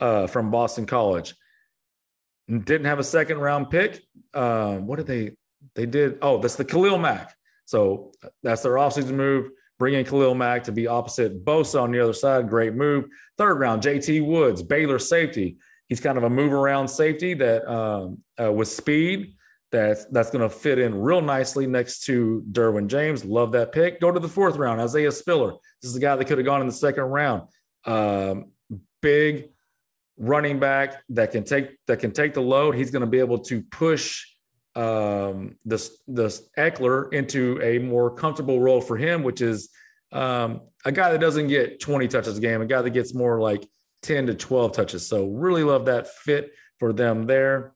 uh, 0.00 0.26
from 0.26 0.50
Boston 0.50 0.84
College. 0.84 1.34
Didn't 2.48 2.84
have 2.84 2.98
a 2.98 3.04
second 3.04 3.38
round 3.38 3.70
pick. 3.70 4.02
Uh, 4.34 4.76
what 4.76 4.96
did 4.96 5.06
they? 5.06 5.36
They 5.74 5.86
did. 5.86 6.18
Oh, 6.22 6.38
that's 6.38 6.56
the 6.56 6.64
Khalil 6.64 6.98
Mack. 6.98 7.34
So 7.64 8.12
that's 8.42 8.62
their 8.62 8.72
offseason 8.72 9.12
move. 9.12 9.50
Bring 9.78 9.94
in 9.94 10.04
Khalil 10.04 10.34
Mack 10.34 10.64
to 10.64 10.72
be 10.72 10.86
opposite 10.86 11.44
Bosa 11.44 11.80
on 11.82 11.90
the 11.90 12.00
other 12.00 12.12
side. 12.12 12.48
Great 12.48 12.74
move. 12.74 13.06
Third 13.38 13.58
round, 13.58 13.82
JT 13.82 14.24
Woods, 14.24 14.62
Baylor 14.62 14.98
safety. 14.98 15.56
He's 15.88 16.00
kind 16.00 16.16
of 16.16 16.24
a 16.24 16.30
move 16.30 16.52
around 16.52 16.88
safety 16.88 17.34
that 17.34 17.70
um, 17.70 18.18
uh, 18.40 18.52
with 18.52 18.68
speed 18.68 19.34
that's 19.72 20.04
that's 20.06 20.30
going 20.30 20.48
to 20.48 20.54
fit 20.54 20.78
in 20.78 20.94
real 20.94 21.22
nicely 21.22 21.66
next 21.66 22.04
to 22.04 22.44
Derwin 22.52 22.86
James. 22.86 23.24
Love 23.24 23.52
that 23.52 23.72
pick. 23.72 24.00
Go 24.00 24.12
to 24.12 24.20
the 24.20 24.28
fourth 24.28 24.56
round, 24.56 24.80
Isaiah 24.80 25.10
Spiller. 25.10 25.54
This 25.80 25.90
is 25.90 25.96
a 25.96 26.00
guy 26.00 26.14
that 26.14 26.26
could 26.26 26.38
have 26.38 26.44
gone 26.44 26.60
in 26.60 26.66
the 26.66 26.72
second 26.72 27.04
round. 27.04 27.48
Um, 27.84 28.52
big 29.00 29.48
running 30.18 30.60
back 30.60 31.02
that 31.08 31.32
can 31.32 31.42
take 31.42 31.70
that 31.86 31.98
can 31.98 32.12
take 32.12 32.34
the 32.34 32.42
load. 32.42 32.74
He's 32.74 32.90
going 32.90 33.00
to 33.00 33.06
be 33.06 33.18
able 33.18 33.38
to 33.40 33.62
push 33.62 34.24
um, 34.74 35.56
this 35.64 35.98
this 36.06 36.48
Ekeler 36.56 37.12
into 37.12 37.60
a 37.62 37.78
more 37.78 38.10
comfortable 38.10 38.60
role 38.60 38.80
for 38.80 38.96
him, 38.96 39.22
which 39.22 39.40
is 39.40 39.68
um, 40.12 40.62
a 40.84 40.92
guy 40.92 41.10
that 41.12 41.20
doesn't 41.20 41.48
get 41.48 41.80
20 41.80 42.08
touches 42.08 42.38
a 42.38 42.40
game, 42.40 42.60
a 42.60 42.66
guy 42.66 42.82
that 42.82 42.90
gets 42.90 43.14
more 43.14 43.40
like 43.40 43.66
10 44.02 44.26
to 44.26 44.34
12 44.34 44.72
touches. 44.72 45.06
So 45.06 45.26
really 45.28 45.64
love 45.64 45.86
that 45.86 46.08
fit 46.08 46.52
for 46.78 46.92
them 46.92 47.26
there. 47.26 47.72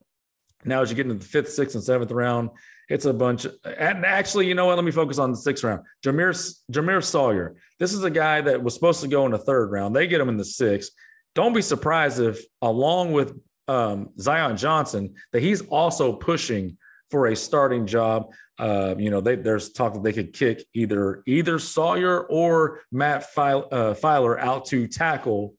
Now, 0.64 0.82
as 0.82 0.90
you 0.90 0.96
get 0.96 1.06
into 1.06 1.18
the 1.18 1.24
fifth, 1.24 1.52
sixth, 1.52 1.74
and 1.76 1.84
seventh 1.84 2.10
round, 2.10 2.50
it's 2.88 3.04
a 3.04 3.12
bunch. 3.12 3.44
Of, 3.44 3.54
and 3.64 4.04
actually, 4.04 4.48
you 4.48 4.54
know 4.54 4.66
what? 4.66 4.76
Let 4.76 4.84
me 4.84 4.90
focus 4.90 5.18
on 5.18 5.30
the 5.30 5.36
sixth 5.36 5.64
round. 5.64 5.82
Jamaree 6.04 6.54
Jamaree 6.72 7.04
Salyer. 7.04 7.56
This 7.78 7.92
is 7.92 8.04
a 8.04 8.10
guy 8.10 8.40
that 8.40 8.62
was 8.62 8.74
supposed 8.74 9.00
to 9.02 9.08
go 9.08 9.26
in 9.26 9.32
the 9.32 9.38
third 9.38 9.70
round. 9.70 9.94
They 9.94 10.06
get 10.06 10.20
him 10.20 10.28
in 10.28 10.36
the 10.36 10.44
sixth. 10.44 10.90
Don't 11.34 11.52
be 11.52 11.62
surprised 11.62 12.20
if, 12.20 12.40
along 12.62 13.12
with 13.12 13.38
um, 13.68 14.10
Zion 14.18 14.56
Johnson, 14.56 15.14
that 15.32 15.42
he's 15.42 15.62
also 15.62 16.12
pushing 16.12 16.78
for 17.10 17.28
a 17.28 17.36
starting 17.36 17.86
job. 17.86 18.32
Uh, 18.58 18.94
you 18.98 19.10
know, 19.10 19.20
they, 19.20 19.36
there's 19.36 19.72
talk 19.72 19.94
that 19.94 20.02
they 20.02 20.12
could 20.12 20.32
kick 20.32 20.64
either 20.74 21.22
either 21.26 21.58
Salyer 21.58 22.22
or 22.22 22.80
Matt 22.90 23.26
Feiler, 23.34 23.68
uh, 23.70 23.94
Feiler 23.94 24.38
out 24.38 24.66
to 24.66 24.88
tackle 24.88 25.54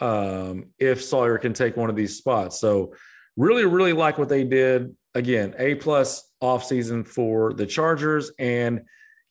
um, 0.00 0.70
if 0.78 1.04
Salyer 1.04 1.38
can 1.38 1.52
take 1.52 1.76
one 1.76 1.90
of 1.90 1.96
these 1.96 2.16
spots. 2.16 2.58
So, 2.58 2.94
really, 3.36 3.66
really 3.66 3.92
like 3.92 4.18
what 4.18 4.28
they 4.28 4.44
did. 4.44 4.96
Again, 5.14 5.54
A 5.58 5.74
plus 5.74 6.30
offseason 6.42 7.06
for 7.06 7.52
the 7.52 7.66
Chargers. 7.66 8.30
And, 8.38 8.82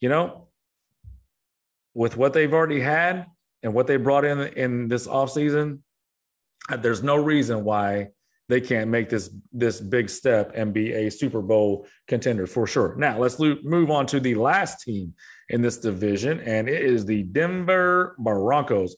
you 0.01 0.09
know, 0.09 0.47
with 1.93 2.17
what 2.17 2.33
they've 2.33 2.53
already 2.53 2.79
had 2.79 3.25
and 3.63 3.73
what 3.73 3.87
they 3.87 3.97
brought 3.97 4.25
in 4.25 4.39
in 4.39 4.87
this 4.87 5.07
offseason, 5.07 5.79
there's 6.79 7.01
no 7.01 7.15
reason 7.15 7.63
why 7.63 8.09
they 8.49 8.59
can't 8.59 8.89
make 8.89 9.09
this 9.09 9.29
this 9.53 9.79
big 9.79 10.09
step 10.09 10.51
and 10.55 10.73
be 10.73 10.91
a 10.91 11.09
Super 11.09 11.41
Bowl 11.41 11.87
contender 12.07 12.47
for 12.47 12.67
sure. 12.67 12.95
Now 12.97 13.19
let's 13.19 13.39
lo- 13.39 13.59
move 13.63 13.91
on 13.91 14.05
to 14.07 14.19
the 14.19 14.35
last 14.35 14.83
team 14.83 15.13
in 15.49 15.61
this 15.61 15.77
division, 15.77 16.41
and 16.41 16.67
it 16.67 16.81
is 16.81 17.05
the 17.05 17.23
Denver 17.23 18.15
Broncos. 18.17 18.97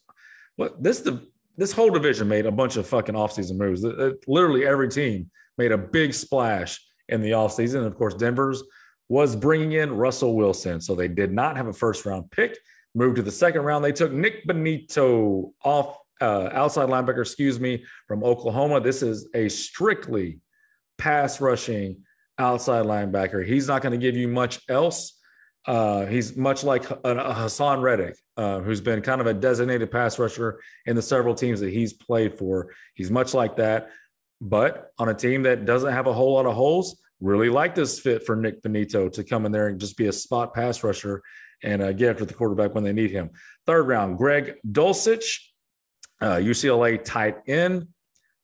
What 0.55 0.81
this 0.81 1.01
the 1.01 1.27
this 1.57 1.73
whole 1.73 1.91
division 1.91 2.27
made 2.27 2.45
a 2.45 2.51
bunch 2.51 2.77
of 2.77 2.87
fucking 2.87 3.13
offseason 3.13 3.57
moves. 3.57 3.83
It, 3.83 3.99
it, 3.99 4.23
literally 4.27 4.65
every 4.65 4.89
team 4.89 5.29
made 5.57 5.71
a 5.71 5.77
big 5.77 6.13
splash 6.13 6.79
in 7.09 7.21
the 7.21 7.31
offseason. 7.31 7.77
And 7.77 7.85
of 7.85 7.95
course, 7.95 8.13
Denver's 8.15 8.63
was 9.09 9.35
bringing 9.35 9.73
in 9.73 9.91
Russell 9.91 10.35
Wilson. 10.35 10.79
So 10.79 10.95
they 10.95 11.09
did 11.09 11.33
not 11.33 11.57
have 11.57 11.67
a 11.67 11.73
first 11.73 12.05
round 12.05 12.31
pick. 12.31 12.57
Moved 12.95 13.17
to 13.17 13.21
the 13.21 13.31
second 13.31 13.61
round. 13.61 13.83
They 13.83 13.91
took 13.91 14.11
Nick 14.11 14.47
Bonitto 14.47 15.51
off 15.63 15.97
uh, 16.21 16.49
outside 16.53 16.89
linebacker, 16.89 17.21
excuse 17.21 17.59
me, 17.59 17.83
from 18.07 18.23
Oklahoma. 18.23 18.79
This 18.79 19.01
is 19.01 19.27
a 19.33 19.49
strictly 19.49 20.39
pass 20.97 21.41
rushing 21.41 22.03
outside 22.37 22.85
linebacker. 22.85 23.45
He's 23.45 23.67
not 23.67 23.81
going 23.81 23.91
to 23.91 23.97
give 23.97 24.15
you 24.15 24.27
much 24.27 24.61
else. 24.69 25.17
Uh, 25.65 26.05
he's 26.05 26.35
much 26.35 26.63
like 26.63 26.89
a, 26.89 26.97
Haason 27.03 27.81
Reddick, 27.81 28.15
uh, 28.37 28.59
who's 28.59 28.81
been 28.81 29.01
kind 29.01 29.21
of 29.21 29.27
a 29.27 29.33
designated 29.33 29.91
pass 29.91 30.17
rusher 30.17 30.59
in 30.85 30.95
the 30.95 31.01
several 31.01 31.35
teams 31.35 31.59
that 31.59 31.71
he's 31.71 31.93
played 31.93 32.37
for. 32.37 32.73
He's 32.95 33.11
much 33.11 33.33
like 33.33 33.57
that, 33.57 33.89
but 34.39 34.91
on 34.97 35.09
a 35.09 35.13
team 35.13 35.43
that 35.43 35.65
doesn't 35.65 35.91
have 35.91 36.07
a 36.07 36.13
whole 36.13 36.33
lot 36.33 36.45
of 36.45 36.55
holes. 36.55 36.99
Really 37.19 37.49
like 37.49 37.75
this 37.75 37.99
fit 37.99 38.25
for 38.25 38.35
Nick 38.35 38.63
Bonitto 38.63 39.11
to 39.13 39.23
come 39.23 39.45
in 39.45 39.51
there 39.51 39.67
and 39.67 39.79
just 39.79 39.95
be 39.95 40.07
a 40.07 40.11
spot 40.11 40.55
pass 40.55 40.83
rusher 40.83 41.21
and 41.63 41.79
uh, 41.83 41.93
get 41.93 42.09
after 42.09 42.25
the 42.25 42.33
quarterback 42.33 42.73
when 42.73 42.83
they 42.83 42.93
need 42.93 43.11
him. 43.11 43.29
Third 43.67 43.87
round, 43.87 44.17
Greg 44.17 44.55
Dulcich, 44.67 45.37
uh, 46.21 46.35
UCLA 46.35 47.03
tight 47.03 47.37
end. 47.47 47.87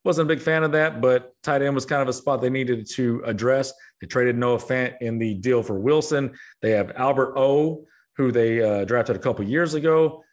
Wasn't 0.04 0.26
a 0.26 0.34
big 0.34 0.42
fan 0.42 0.64
of 0.64 0.72
that, 0.72 1.02
but 1.02 1.34
tight 1.44 1.62
end 1.62 1.76
was 1.76 1.86
kind 1.86 2.02
of 2.02 2.08
a 2.08 2.14
spot 2.14 2.42
they 2.42 2.50
needed 2.50 2.88
to 2.92 3.22
address. 3.26 3.74
They 4.00 4.08
traded 4.08 4.38
Noah 4.38 4.58
Fant 4.58 4.96
in 5.02 5.18
the 5.18 5.34
deal 5.36 5.62
for 5.62 5.80
Wilson. 5.80 6.34
They 6.62 6.72
have 6.72 6.92
Albert 6.96 7.34
O, 7.38 7.86
who 8.16 8.32
they 8.32 8.62
uh, 8.62 8.86
drafted 8.86 9.16
a 9.16 9.20
couple 9.20 9.46
years 9.46 9.74
ago. 9.74 10.24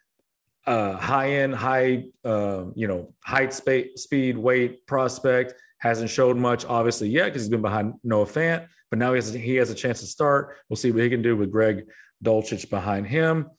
Uh, 0.67 0.97
high 0.97 1.33
end, 1.33 1.55
high, 1.55 2.05
uh, 2.25 2.65
you 2.75 2.89
know, 2.89 3.13
height, 3.23 3.53
spa- 3.53 3.93
speed, 3.97 4.39
weight 4.39 4.87
prospect 4.87 5.55
hasn't 5.79 6.09
showed 6.09 6.37
much, 6.37 6.65
obviously, 6.65 7.09
yet 7.09 7.27
because 7.27 7.43
he's 7.43 7.51
been 7.51 7.61
behind 7.61 7.95
Noah 8.03 8.25
Fant. 8.25 8.67
But 8.91 8.99
now 8.99 9.13
he 9.13 9.17
has, 9.17 9.33
he 9.33 9.57
has 9.57 9.71
a 9.71 9.75
chance 9.75 10.01
to 10.01 10.07
start. 10.07 10.57
We'll 10.69 10.77
see 10.77 10.93
what 10.93 11.03
he 11.03 11.11
can 11.11 11.21
do 11.21 11.37
with 11.37 11.51
Greg 11.51 11.85
Dulcich 12.25 12.71
behind 12.71 13.07
him. 13.07 13.51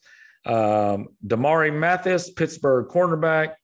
Um, 0.46 1.10
Damarri 1.25 1.72
Mathis, 1.72 2.32
Pittsburgh 2.32 2.88
cornerback 2.88 3.56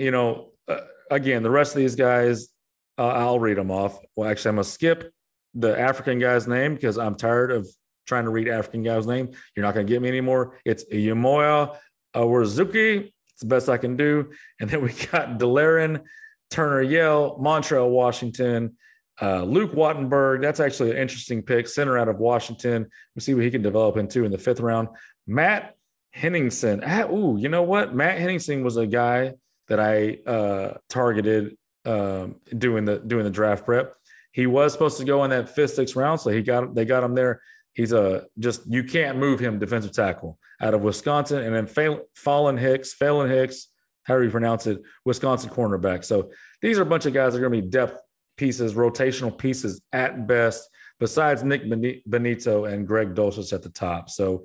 you 0.00 0.10
know, 0.10 0.52
uh, 0.66 0.80
again, 1.10 1.42
the 1.42 1.50
rest 1.50 1.74
of 1.74 1.80
these 1.80 1.94
guys, 1.94 2.48
uh, 2.96 3.06
I'll 3.06 3.38
read 3.38 3.58
them 3.58 3.70
off. 3.70 3.98
Well, 4.16 4.30
actually, 4.30 4.50
I'm 4.50 4.56
to 4.56 4.64
skip 4.64 5.12
the 5.54 5.78
African 5.78 6.18
guy's 6.18 6.48
name 6.48 6.74
because 6.74 6.96
I'm 6.96 7.14
tired 7.14 7.52
of 7.52 7.68
trying 8.06 8.24
to 8.24 8.30
read 8.30 8.48
African 8.48 8.82
guy's 8.82 9.06
name. 9.06 9.30
You're 9.54 9.64
not 9.64 9.74
to 9.74 9.84
get 9.84 10.00
me 10.00 10.08
anymore. 10.08 10.58
It's 10.64 10.84
Yamoya 10.86 11.76
Warzuki. 12.14 13.12
It's 13.32 13.40
the 13.40 13.46
best 13.46 13.68
I 13.68 13.76
can 13.76 13.96
do. 13.96 14.30
And 14.58 14.70
then 14.70 14.82
we 14.82 14.92
got 15.12 15.38
Delarrin 15.38 16.02
Turner 16.50 16.82
Yell, 16.82 17.38
Montrell, 17.38 17.90
Washington. 17.90 18.76
Uh, 19.20 19.42
Luke 19.42 19.72
Wattenberg, 19.72 20.40
that's 20.40 20.60
actually 20.60 20.92
an 20.92 20.96
interesting 20.96 21.42
pick, 21.42 21.68
center 21.68 21.98
out 21.98 22.08
of 22.08 22.18
Washington. 22.18 22.88
We'll 23.14 23.20
see 23.20 23.34
what 23.34 23.44
he 23.44 23.50
can 23.50 23.60
develop 23.60 23.98
into 23.98 24.24
in 24.24 24.32
the 24.32 24.38
fifth 24.38 24.60
round. 24.60 24.88
Matt 25.26 25.76
Henningsen. 26.12 26.82
Ah, 26.84 27.02
ooh, 27.02 27.36
you 27.38 27.50
know 27.50 27.62
what? 27.62 27.94
Matt 27.94 28.18
Henningsen 28.18 28.64
was 28.64 28.78
a 28.78 28.86
guy 28.86 29.34
that 29.70 29.80
I 29.80 30.18
uh, 30.28 30.76
targeted 30.88 31.56
um, 31.86 32.36
doing 32.58 32.84
the 32.84 32.98
doing 32.98 33.24
the 33.24 33.30
draft 33.30 33.64
prep. 33.64 33.94
He 34.32 34.46
was 34.46 34.72
supposed 34.72 34.98
to 34.98 35.04
go 35.04 35.24
in 35.24 35.30
that 35.30 35.48
fifth, 35.48 35.74
sixth 35.74 35.96
round, 35.96 36.20
so 36.20 36.30
he 36.30 36.42
got 36.42 36.74
they 36.74 36.84
got 36.84 37.04
him 37.04 37.14
there. 37.14 37.40
He's 37.72 37.92
a 37.92 38.26
just 38.38 38.70
you 38.70 38.84
can't 38.84 39.16
move 39.16 39.40
him 39.40 39.58
defensive 39.58 39.92
tackle 39.92 40.38
out 40.60 40.74
of 40.74 40.82
Wisconsin, 40.82 41.42
and 41.44 41.54
then 41.54 42.04
Fallen 42.14 42.58
Hicks, 42.58 42.92
Fallen 42.92 43.30
Hicks, 43.30 43.68
however 44.02 44.24
you 44.24 44.30
pronounce 44.30 44.66
it, 44.66 44.82
Wisconsin 45.04 45.50
cornerback. 45.50 46.04
So 46.04 46.30
these 46.60 46.78
are 46.78 46.82
a 46.82 46.86
bunch 46.86 47.06
of 47.06 47.14
guys 47.14 47.32
that 47.32 47.38
are 47.38 47.48
going 47.48 47.60
to 47.60 47.66
be 47.66 47.70
depth 47.70 47.98
pieces, 48.36 48.74
rotational 48.74 49.36
pieces 49.36 49.80
at 49.92 50.26
best. 50.26 50.68
Besides 50.98 51.42
Nick 51.42 51.64
Bonitto 51.64 52.70
and 52.70 52.86
Greg 52.86 53.14
Dulcich 53.14 53.54
at 53.54 53.62
the 53.62 53.70
top. 53.70 54.10
So, 54.10 54.44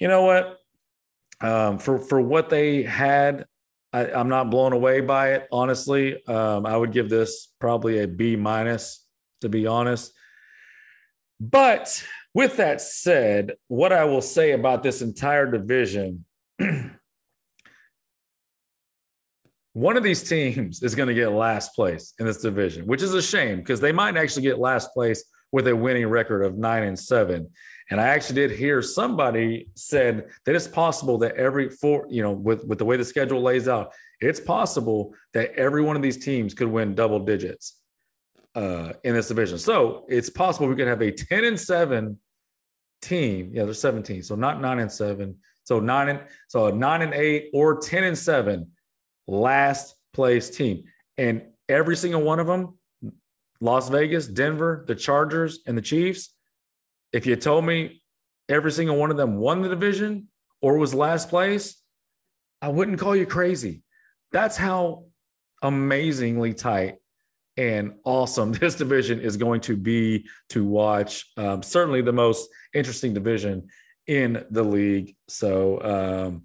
you 0.00 0.08
know 0.08 0.22
what? 0.22 0.58
Um, 1.40 1.78
for 1.78 1.98
for 1.98 2.20
what 2.20 2.50
they 2.50 2.82
had 2.82 3.46
I, 3.94 4.20
am 4.20 4.28
not 4.28 4.50
blown 4.50 4.72
away 4.72 5.00
by 5.00 5.34
it, 5.34 5.46
honestly. 5.52 6.26
Um, 6.26 6.66
I 6.66 6.76
would 6.76 6.90
give 6.90 7.08
this 7.08 7.52
probably 7.60 8.00
a 8.00 8.08
B 8.08 8.34
minus, 8.34 9.06
to 9.40 9.48
be 9.48 9.68
honest. 9.68 10.12
But 11.38 12.04
with 12.34 12.56
that 12.56 12.80
said, 12.80 13.52
what 13.68 13.92
I 13.92 14.04
will 14.04 14.20
say 14.20 14.50
about 14.50 14.82
this 14.82 15.00
entire 15.00 15.48
division, 15.48 16.24
one 19.74 19.96
of 19.96 20.02
these 20.02 20.28
teams 20.28 20.82
is 20.82 20.96
going 20.96 21.08
to 21.08 21.14
get 21.14 21.28
last 21.28 21.72
place 21.76 22.14
in 22.18 22.26
this 22.26 22.38
division, 22.38 22.86
which 22.86 23.02
is 23.02 23.14
a 23.14 23.22
shame 23.22 23.58
because 23.58 23.80
they 23.80 23.92
might 23.92 24.16
actually 24.16 24.42
get 24.42 24.58
last 24.58 24.92
place 24.92 25.24
with 25.52 25.68
a 25.68 25.76
winning 25.76 26.08
record 26.08 26.42
of 26.42 26.58
nine 26.58 26.82
and 26.82 26.98
seven. 26.98 27.48
And 27.90 28.00
I 28.00 28.08
actually 28.08 28.36
did 28.36 28.50
hear 28.52 28.80
somebody 28.80 29.68
said 29.74 30.30
that 30.46 30.54
it's 30.54 30.66
possible 30.66 31.18
that 31.18 31.36
every 31.36 31.68
four, 31.68 32.06
you 32.08 32.22
know, 32.22 32.32
with, 32.32 32.64
with 32.64 32.78
the 32.78 32.84
way 32.84 32.96
the 32.96 33.04
schedule 33.04 33.42
lays 33.42 33.68
out, 33.68 33.92
it's 34.20 34.40
possible 34.40 35.14
that 35.34 35.52
every 35.54 35.82
one 35.82 35.96
of 35.96 36.02
these 36.02 36.24
teams 36.24 36.54
could 36.54 36.68
win 36.68 36.94
double 36.94 37.20
digits 37.20 37.80
uh, 38.54 38.92
in 39.04 39.14
this 39.14 39.28
division. 39.28 39.58
So 39.58 40.06
it's 40.08 40.30
possible 40.30 40.66
we 40.66 40.76
could 40.76 40.88
have 40.88 41.02
a 41.02 41.10
10 41.10 41.44
and 41.44 41.60
seven 41.60 42.18
team. 43.02 43.50
Yeah, 43.52 43.64
there's 43.64 43.80
17. 43.80 44.22
So 44.22 44.34
not 44.34 44.60
nine 44.60 44.78
and 44.78 44.90
seven. 44.90 45.36
So 45.64 45.80
nine 45.80 46.08
and 46.08 46.20
so 46.48 46.70
nine 46.70 47.02
and 47.02 47.14
eight 47.14 47.50
or 47.52 47.80
10 47.80 48.04
and 48.04 48.16
seven 48.16 48.70
last 49.26 49.94
place 50.12 50.50
team. 50.50 50.84
And 51.18 51.42
every 51.68 51.96
single 51.96 52.22
one 52.22 52.40
of 52.40 52.46
them, 52.46 52.78
Las 53.60 53.88
Vegas, 53.88 54.26
Denver, 54.26 54.84
the 54.86 54.94
Chargers, 54.94 55.60
and 55.66 55.76
the 55.76 55.82
Chiefs, 55.82 56.33
if 57.14 57.26
you 57.26 57.36
told 57.36 57.64
me 57.64 58.02
every 58.48 58.72
single 58.72 58.96
one 58.96 59.12
of 59.12 59.16
them 59.16 59.36
won 59.36 59.62
the 59.62 59.68
division 59.68 60.26
or 60.60 60.76
was 60.76 60.92
last 60.92 61.30
place, 61.30 61.80
I 62.60 62.68
wouldn't 62.68 62.98
call 62.98 63.14
you 63.14 63.24
crazy. 63.24 63.82
That's 64.32 64.56
how 64.56 65.04
amazingly 65.62 66.54
tight 66.54 66.96
and 67.56 67.94
awesome 68.02 68.50
this 68.60 68.74
division 68.74 69.20
is 69.20 69.36
going 69.36 69.60
to 69.60 69.76
be 69.76 70.26
to 70.48 70.64
watch. 70.64 71.30
Um, 71.36 71.62
certainly 71.62 72.02
the 72.02 72.12
most 72.12 72.48
interesting 72.74 73.14
division 73.14 73.68
in 74.08 74.44
the 74.50 74.64
league. 74.64 75.14
So 75.28 75.80
um, 75.82 76.42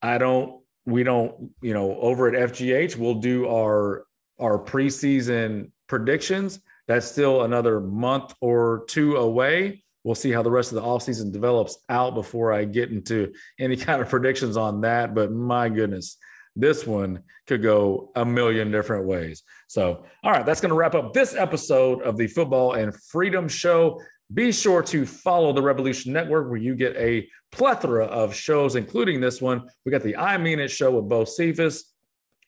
I 0.00 0.16
don't, 0.16 0.62
we 0.86 1.02
don't, 1.02 1.50
you 1.60 1.74
know, 1.74 2.00
over 2.00 2.28
at 2.28 2.50
FGH, 2.50 2.96
we'll 2.96 3.16
do 3.16 3.46
our 3.46 4.06
our 4.40 4.58
preseason 4.58 5.70
predictions. 5.86 6.60
That's 6.92 7.10
still 7.10 7.44
another 7.44 7.80
month 7.80 8.34
or 8.42 8.84
two 8.86 9.16
away. 9.16 9.82
We'll 10.04 10.14
see 10.14 10.30
how 10.30 10.42
the 10.42 10.50
rest 10.50 10.72
of 10.72 10.74
the 10.74 10.82
offseason 10.82 11.32
develops 11.32 11.78
out 11.88 12.14
before 12.14 12.52
I 12.52 12.66
get 12.66 12.90
into 12.90 13.32
any 13.58 13.76
kind 13.88 14.02
of 14.02 14.10
predictions 14.10 14.58
on 14.58 14.82
that. 14.82 15.14
But 15.14 15.32
my 15.32 15.70
goodness, 15.70 16.18
this 16.54 16.86
one 16.86 17.22
could 17.46 17.62
go 17.62 18.12
a 18.14 18.26
million 18.26 18.70
different 18.70 19.06
ways. 19.06 19.42
So, 19.68 20.04
all 20.22 20.32
right, 20.32 20.44
that's 20.44 20.60
going 20.60 20.68
to 20.68 20.74
wrap 20.74 20.94
up 20.94 21.14
this 21.14 21.34
episode 21.34 22.02
of 22.02 22.18
the 22.18 22.26
Football 22.26 22.74
and 22.74 22.94
Freedom 23.04 23.48
Show. 23.48 23.98
Be 24.34 24.52
sure 24.52 24.82
to 24.82 25.06
follow 25.06 25.54
the 25.54 25.62
Rebelution 25.62 26.08
Network 26.08 26.50
where 26.50 26.58
you 26.58 26.74
get 26.74 26.94
a 26.96 27.26
plethora 27.52 28.04
of 28.04 28.34
shows, 28.34 28.76
including 28.76 29.18
this 29.18 29.40
one. 29.40 29.66
We 29.86 29.92
got 29.92 30.02
the 30.02 30.18
I 30.18 30.36
Mean 30.36 30.60
It 30.60 30.70
show 30.70 30.90
with 30.90 31.08
Bo 31.08 31.24
Cephas. 31.24 31.90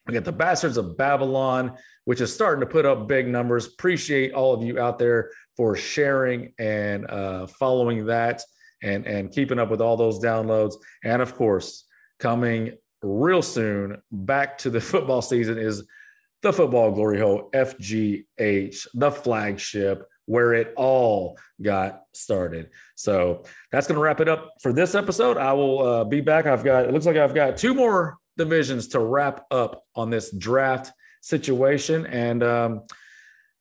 We 0.07 0.13
got 0.13 0.25
the 0.25 0.33
Bastards 0.33 0.77
of 0.77 0.99
Babylon, 0.99 1.79
which 2.05 2.21
is 2.21 2.33
starting 2.33 2.61
to 2.61 2.67
put 2.67 2.87
up 2.87 3.09
big 3.09 3.27
numbers. 3.27 3.67
Appreciate 3.67 4.33
all 4.33 4.55
of 4.55 4.63
you 4.63 4.79
out 4.79 4.99
there 4.99 5.31
for 5.57 5.77
sharing 5.77 6.53
and 6.59 7.11
uh, 7.11 7.47
following 7.47 8.07
that 8.07 8.43
and, 8.83 9.07
and 9.07 9.33
keeping 9.33 9.59
up 9.59 9.71
with 9.71 9.81
all 9.81 9.97
those 9.97 10.23
downloads. 10.23 10.75
And 11.03 11.23
of 11.23 11.35
course, 11.35 11.87
coming 12.19 12.77
real 13.03 13.43
soon 13.43 14.01
back 14.13 14.59
to 14.59 14.71
the 14.71 14.81
football 14.93 15.23
season 15.23 15.59
is 15.59 15.85
the 16.43 16.53
Football 16.53 16.93
Glory 16.93 17.19
Hole 17.19 17.49
FGH, 17.55 18.87
the 18.95 19.11
flagship 19.11 20.07
where 20.27 20.55
it 20.55 20.73
all 20.77 21.39
got 21.61 22.03
started. 22.13 22.71
So 22.95 23.45
that's 23.71 23.87
going 23.87 23.97
to 23.97 24.03
wrap 24.03 24.21
it 24.21 24.29
up 24.29 24.53
for 24.63 24.73
this 24.73 24.95
episode. 24.95 25.37
I 25.37 25.53
will 25.53 25.87
uh, 25.87 26.05
be 26.05 26.21
back. 26.21 26.47
I've 26.47 26.65
got, 26.65 26.85
it 26.85 26.93
looks 26.93 27.07
like 27.07 27.17
I've 27.17 27.35
got 27.35 27.57
two 27.57 27.75
more 27.75 28.19
divisions 28.37 28.89
to 28.89 29.01
wrap 29.01 29.45
up 29.51 29.85
on 29.95 30.11
this 30.11 30.35
draft 30.37 30.93
situation. 31.25 32.07
And, 32.07 32.43
um, 32.43 32.83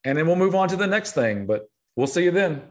and 0.03 0.17
then 0.17 0.27
we'll 0.27 0.35
move 0.35 0.53
on 0.53 0.67
to 0.69 0.75
the 0.75 0.87
next 0.87 1.13
thing, 1.13 1.45
but 1.45 1.69
we'll 1.95 2.07
see 2.07 2.25
you 2.25 2.31
then. 2.31 2.61